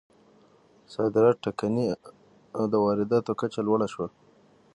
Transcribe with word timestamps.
صادرات 0.93 1.37
ټکني 1.43 1.85
او 2.57 2.63
د 2.71 2.73
وارداتو 2.85 3.31
کچه 3.41 3.61
لوړه 3.67 3.87
شوه. 3.93 4.07